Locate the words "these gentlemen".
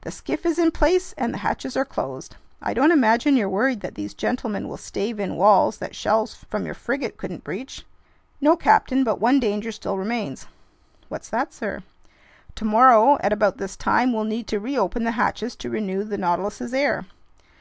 3.94-4.66